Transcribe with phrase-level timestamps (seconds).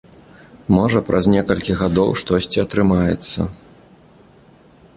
[0.75, 3.47] Можа, праз некалькі гадоў штосьці атрымаецца.